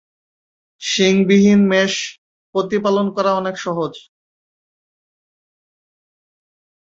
[0.81, 1.93] শিং বিহীন মেষ
[2.55, 3.93] প্রতিপালন করা অনেক সহজ।